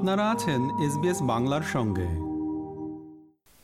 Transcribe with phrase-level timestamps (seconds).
[0.00, 2.08] আপনারা আছেন এসবিএস বাংলার সঙ্গে।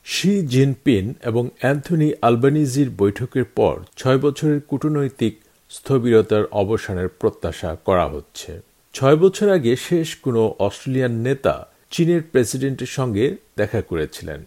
[0.04, 5.38] শি জিনপিন এবং অ্যান্থনি আলবানিজির বৈঠকের পর ছয় বছরের কূটনৈতিক
[5.70, 8.60] স্থবিরতার অবসানের প্রত্যাশা করা হচ্ছে।
[8.94, 14.44] ছয় বছর আগে শেষ কোনো অস্ট্রেলিয়ান নেতা চীনের প্রেসিডেন্টের সঙ্গে দেখা করেছিলেন।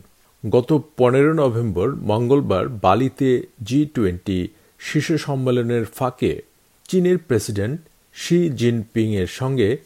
[0.50, 4.48] গত পনেরো নভেম্বর মঙ্গলবার বালিতে জি টোয়েন্টি
[4.80, 6.44] শীর্ষ সম্মেলনের ফাঁকে
[6.88, 7.82] চীনের প্রেসিডেন্ট
[8.14, 9.78] শি জিনপিং এর সঙ্গে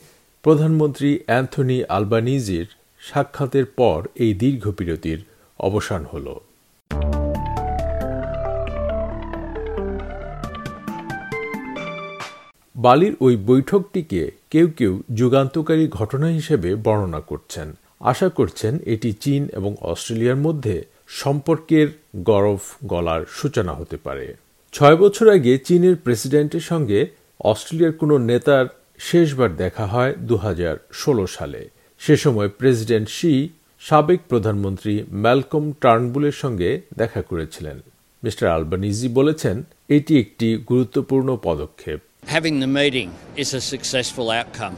[0.43, 2.65] প্রধানমন্ত্রী অ্যান্থনি আলবানিজির
[2.99, 5.19] সাক্ষাতের পর এই দীর্ঘ বিরতির
[5.59, 6.27] অবসান হল।
[12.75, 19.75] বালির ওই বৈঠকটিকে কেউ কেউ যুগান্তকারী ঘটনা হিসেবে বর্ণনা করছেন। আশা করছেন এটি চীন এবং
[19.81, 21.87] অস্ট্রেলিয়ার মধ্যে সম্পর্কের
[22.23, 24.35] গরফ গলার সূচনা হতে পারে।
[24.73, 27.07] ছয় বছর আগে চীনের প্রেসিডেন্টের সঙ্গে
[27.39, 28.65] অস্ট্রেলিয়ার কোনো নেতার
[29.03, 31.61] শেষবার দেখা হয় দু হাজার ষোলো সালে
[32.01, 33.33] সে সময় প্রেসিডেন্ট শি
[33.81, 37.77] সাবেক প্রধানমন্ত্রী ম্যালকম টার্নবুলের সঙ্গে দেখা করেছিলেন
[38.23, 39.55] মিস্টার আলবানিজি বলেছেন
[39.89, 44.77] এটি একটি গুরুত্বপূর্ণ পদক্ষেপ Having the meeting is a successful outcome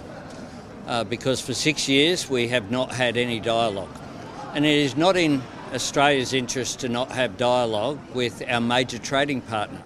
[0.87, 3.95] uh, because for six years we have not had any dialogue.
[4.53, 5.33] And it is not in
[5.73, 9.81] Australia's interest to not have dialogue with our major trading partner.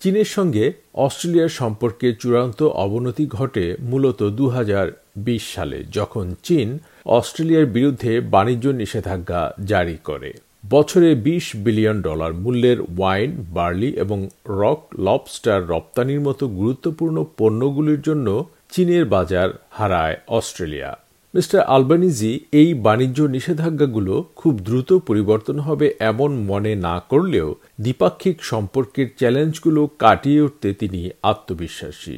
[0.00, 7.66] চীনের সঙ্গে অস্ট্রেলিয়ার সম্পর্কে চূড়ান্ত অবনতি ঘটে মূলত দু হাজার বিশ সালে, যখন চীন অস্ট্রেলিয়ার
[7.66, 10.32] বিরুদ্ধে বাণিজ্য নিষেধাজ্ঞা জারি করে।
[10.70, 18.46] বছরে ২০ বিলিয়ন ডলার মূল্যের ওয়াইন, বার্লি এবং রক লবস্টার রপ্তানির মতো গুরুত্বপূর্ণ পণ্যগুলির জন্য
[18.70, 20.96] চীনের বাজার হারায় অস্ট্রেলিয়া।
[21.34, 27.54] মিস্টার আলবানিজি, এই বাণিজ্য নিষেধাজ্ঞাগুলো খুব দ্রুত পরিবর্তন হবে এমন মনে না করলেও
[27.85, 32.17] দ্বিপাক্ষিক সম্পর্কের চ্যালেঞ্জগুলো কাটিয়ে উঠতে তিনি আত্মবিশ্বাসী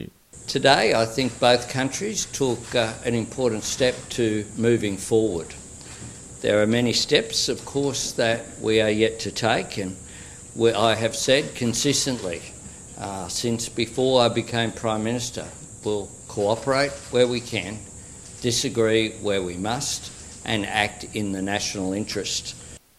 [0.55, 4.25] Today, I think both countries took uh, an important step to
[4.67, 5.49] moving forward.
[6.43, 9.91] There are many steps, of course, that we are yet to take, and
[10.59, 12.39] we, I have said consistently
[13.05, 15.45] uh, since before I became Prime Minister,
[15.83, 17.73] we'll cooperate where we can
[18.41, 20.11] disagree where we must,
[20.45, 22.55] and act in the national interest.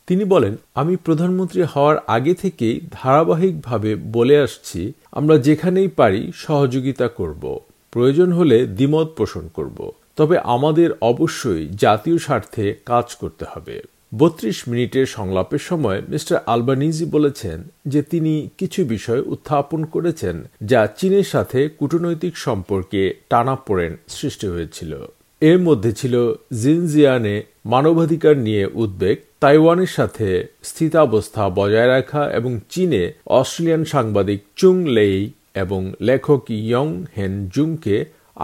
[0.08, 7.60] তিনি বলেন, আমি প্রধানমন্ত্রী হওয়ার আগে থেকেই ধারাবাহিকভাবে বলে আসছি, আমরা যেখানেই পারি সহযোগিতা করব।
[7.92, 13.82] প্রয়োজন হলে দ্বিমত পোষণ করব। তবে আমাদের অবশ্যই জাতীয় স্বার্থে কাজ করতে হবে।
[14.18, 21.24] বত্রিশ মিনিটের সংলাপের সময় মিস্টার আলবানিজি বলেছেন যে তিনি কিছু বিষয় উত্থাপন করেছেন যা চীনের
[21.24, 25.06] সাথে কূটনৈতিক সম্পর্কে টানাপোড়েন সৃষ্টি হয়েছিল।
[25.42, 30.29] এর মধ্যে ছিল জিনজিয়ানে মানবাধিকার নিয়ে উদ্বেগ তাইওয়ানের সাথে
[30.71, 33.03] স্থিতাবস্থা বজায় রাখা এবং চীনে
[33.39, 35.19] অস্ট্রেলিয়ান সাংবাদিক চুং লেই
[35.63, 37.97] এবং লেখক ইয়ং হেন জুংকে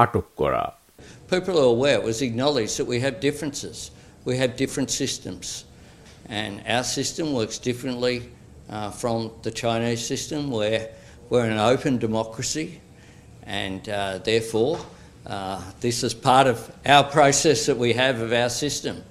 [0.03, 0.65] আটক করা
[1.35, 3.77] People are aware, it was acknowledged that we have differences.
[4.25, 5.47] We have different systems.
[6.41, 8.17] And our system works differently
[8.71, 10.83] uh, from the Chinese system, where
[11.31, 12.81] we're an open democracy,
[13.63, 14.79] and uh, therefore,
[15.27, 19.03] uh, this is part of our process that we have of our system.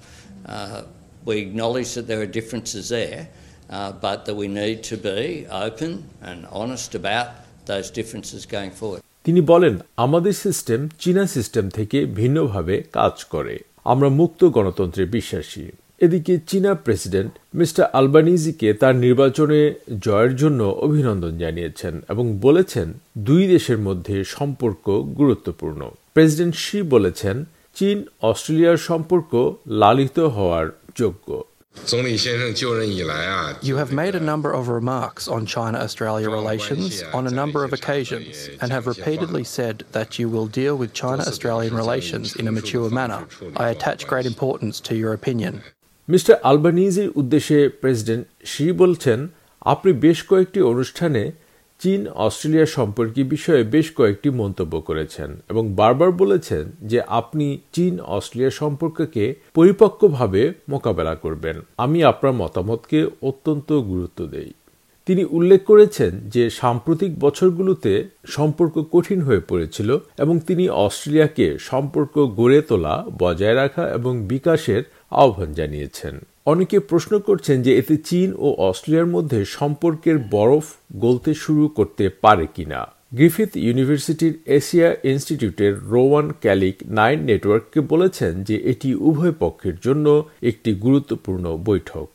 [0.46, 0.82] Uh,
[1.29, 5.21] we acknowledge that there are differences there, uh, but that we need to be
[5.67, 5.91] open
[6.29, 7.27] and honest about
[7.69, 9.01] those differences going forward.
[9.23, 15.65] তিনি বলেন আমাদের system চীনা system থেকে ভিন্নভাবে কাজ করে। আমরা মুক্ত গণতন্ত্রে বিশ্বাসী।
[15.99, 23.77] এদিকে চীনা প্রেসিডেন্ট মিস্টার আলবানিজিকে তার নির্বাচনে জয়ের জন্য অভিনন্দন জানিয়েছেন এবং বলেছেন দুই দেশের
[23.77, 24.85] মধ্যে সম্পর্ক
[25.17, 25.81] গুরুত্বপূর্ণ।
[26.13, 27.45] প্রেসিডেন্ট শি বলেছেন
[27.75, 29.31] চীন অস্ট্রেলিয়ার সম্পর্ক
[29.67, 30.67] লালিত হওয়ার
[33.62, 37.72] You have made a number of remarks on China Australia relations on a number of
[37.72, 42.52] occasions and have repeatedly said that you will deal with China Australian relations in a
[42.52, 43.26] mature manner.
[43.56, 45.54] I attach great importance to your opinion.
[46.08, 49.18] Mister আলবানিজির উদ্দেশ্যে president Xi বলছেন
[49.72, 51.22] আপনি বেশ কয়েকটি অনুষ্ঠানে
[51.79, 58.51] চীন Australia সম্পর্কে বিষয়ে বেশ কয়েকটি মন্তব্য করেছেন এবং বারবার বলেছেন যে আপনি চীন অস্ট্রেলিয়া
[58.51, 64.51] সম্পর্ককে পরিপক্কভাবে মোকাবেলা করবেন। আমি আপনার মতামতকে অত্যন্ত গুরুত্ব দেই।
[65.09, 72.61] তিনি উল্লেখ করেছেন যে সাম্প্রতিক বছরগুলোতে সম্পর্ক কঠিন হয়ে পড়েছিল এবং তিনি অস্ট্রেলিয়াকে সম্পর্ক গড়ে
[72.61, 79.07] তোলা, বজায় রাখা এবং বিকাশের আহ্বান জানিয়েছেন। অনেকে প্রশ্ন করছেন যে এতে চীন ও অস্ট্রেলিয়ার
[79.07, 80.65] মধ্যে সম্পর্কের বরফ
[80.95, 88.55] গলতে শুরু করতে পারে কিনা। গ্রিফিথ ইউনিভার্সিটির এশিয়া ইনস্টিটিউটের রোয়ান ক্যালিক নাইন নেটওয়ার্ককে বলেছেন যে
[88.57, 92.07] এটি উভয় পক্ষের জন্য একটি গুরুত্বপূর্ণ বৈঠক।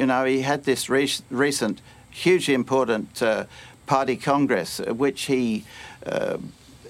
[0.00, 3.44] You know, he had this re- recent, hugely important uh,
[3.84, 5.64] party congress, uh, which he
[6.06, 6.38] uh,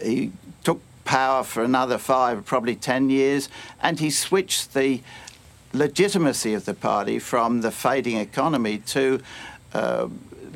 [0.00, 0.30] he
[0.62, 3.48] took power for another five, probably 10 years,
[3.82, 5.02] and he switched the
[5.72, 9.20] legitimacy of the party from the fading economy to.
[9.74, 10.08] Uh,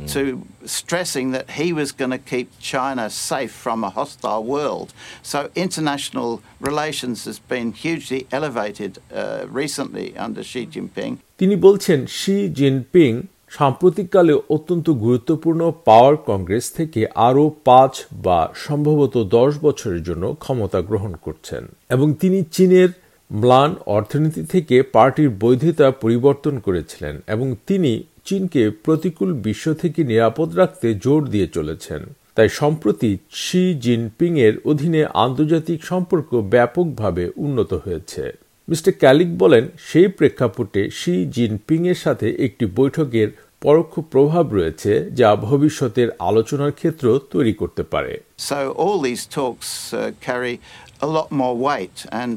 [0.08, 4.92] To stressing that he was going to keep China safe from a hostile world.
[5.22, 11.18] So, international relations has been hugely elevated uh, recently under Xi Jinping.
[11.44, 19.52] তিনি বলছেন, Xi Jinping সাম্প্রতিককালে অত্যন্ত গুরুত্বপূর্ণ পাওয়ার কংগ্রেস থেকে আরও পাঁচ বা সম্ভবত দশ
[19.60, 22.88] বছরের জন্য ক্ষমতা গ্রহণ করছেন এবং তিনি চীনের
[23.32, 30.94] ম্লান অর্থনীতি থেকে পার্টির বৈধতা পরিবর্তন করেছিলেন এবং তিনি চীনকে প্রতিকূল বিশ্ব থেকে নিরাপদ রাখতে
[30.94, 32.02] জোর দিয়ে চলেছেন।
[32.34, 40.08] তাই সম্প্রতি শি জিনপিং এর অধীনে আন্তর্জাতিক সম্পর্ক ব্যাপকভাবে উন্নত হয়েছে। মিস্টার ক্যালিক বলেন সেই
[40.08, 43.28] প্রেক্ষাপটে শি জিনপিং এর সাথে একটি বৈঠকের
[43.60, 48.12] পরোক্ষ প্রভাব রয়েছে যা ভবিষ্যতের আলোচনার ক্ষেত্র তৈরি করতে পারে
[48.44, 48.68] uh,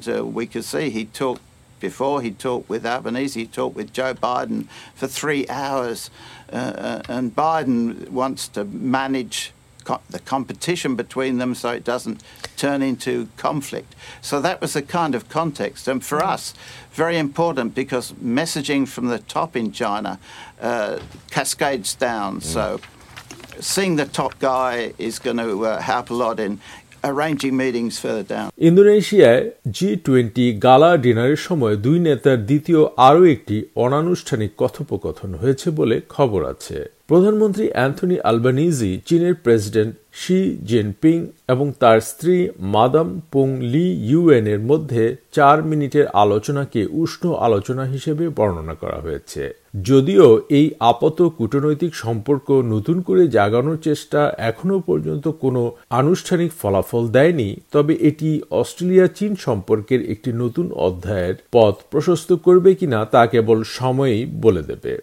[0.07, 1.35] uh,
[1.79, 2.21] before.
[2.21, 3.33] He talked with Albanese.
[3.39, 4.59] He talked with Joe Biden
[4.95, 5.99] for three hours,
[6.51, 6.57] uh,
[6.89, 7.79] uh, and Biden
[8.11, 8.61] wants to
[8.99, 9.37] manage
[9.87, 12.19] co- the competition between them so it doesn't
[12.63, 13.11] turn into
[13.45, 13.91] conflict.
[14.29, 16.43] So that was the kind of context, and for us,
[17.03, 18.05] very important because
[18.41, 20.11] messaging from the top in China
[20.61, 20.93] uh,
[21.35, 22.31] cascades down.
[22.55, 22.63] So
[23.73, 24.73] seeing the top guy
[25.09, 26.53] is going to uh, help a lot in
[27.03, 28.47] arranging meetings further down.
[28.67, 29.41] ইন্দোনেশিয়ায়
[29.77, 36.41] G twenty gala ডিনারের সময় দুই নেতার দ্বিতীয় আরও একটি অনানুষ্ঠানিক কথোপকথন হয়েছে বলে খবর
[36.53, 36.77] আছে
[37.09, 40.39] প্রধানমন্ত্রী অ্যান্থনি আলবানিজি, চীনের প্রেসিডেন্ট শি
[40.69, 41.17] জিনপিং
[41.53, 42.35] এবং তার স্ত্রী
[42.75, 45.03] মাদাম পুং লি ইউএন এর মধ্যে
[45.37, 49.43] চার মিনিটের আলোচনাকে উষ্ণ আলোচনা হিসেবে বর্ণনা করা হয়েছে।
[49.89, 50.27] যদিও
[50.59, 55.61] এই আপাত কূটনৈতিক সম্পর্ক নতুন করে জাগানোর চেষ্টা এখনও পর্যন্ত কোনো
[55.99, 58.29] আনুষ্ঠানিক ফলাফল দেয়নি, তবে এটি
[58.61, 64.95] অস্ট্রেলিয়া চীন সম্পর্কের একটি নতুন অধ্যায়ের পথ প্রশস্ত করবে কিনা তা কেবল সময়ই বলে দেবে।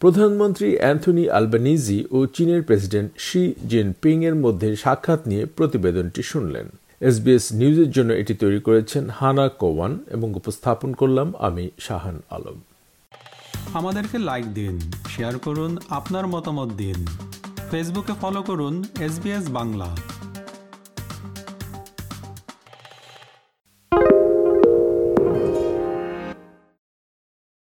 [0.00, 6.66] প্রধানমন্ত্রী অ্যান্থনি আলবানিজি ও চীনের প্রেসিডেন্ট শি জিনপিং এর মধ্যে সাক্ষাৎ নিয়ে প্রতিবেদনটি শুনলেন।
[7.00, 12.58] এসবিএস নিউজের জন্য এটি তৈরি করেছেন হানা কোওয়ান এবং উপস্থাপন করলাম আমি শাহান আলম।
[13.74, 14.80] আমাদেরকে লাইক দিন
[15.16, 17.06] শেয়ার করুন, আপনার মতামত দিন।
[17.70, 19.96] ফেসবুকে ফলো করুন এসবিএস বাংলা।